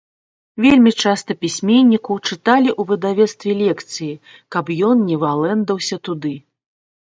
[0.65, 4.17] Вельмі часта пісьменніку чыталі ў выдавецтве лекцыі,
[4.57, 6.35] каб ён не валэндаўся туды.